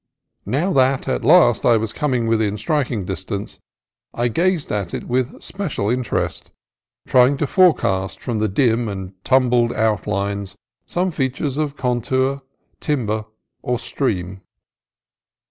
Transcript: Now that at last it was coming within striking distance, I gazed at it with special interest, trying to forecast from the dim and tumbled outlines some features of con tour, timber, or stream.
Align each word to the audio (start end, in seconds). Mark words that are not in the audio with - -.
Now 0.47 0.73
that 0.73 1.07
at 1.07 1.23
last 1.23 1.63
it 1.63 1.79
was 1.79 1.93
coming 1.93 2.25
within 2.25 2.57
striking 2.57 3.05
distance, 3.05 3.59
I 4.15 4.29
gazed 4.29 4.71
at 4.71 4.95
it 4.95 5.03
with 5.03 5.43
special 5.43 5.91
interest, 5.91 6.49
trying 7.07 7.37
to 7.37 7.45
forecast 7.45 8.19
from 8.19 8.39
the 8.39 8.47
dim 8.47 8.89
and 8.89 9.13
tumbled 9.23 9.71
outlines 9.73 10.55
some 10.87 11.11
features 11.11 11.57
of 11.57 11.77
con 11.77 12.01
tour, 12.01 12.41
timber, 12.79 13.25
or 13.61 13.77
stream. 13.77 14.41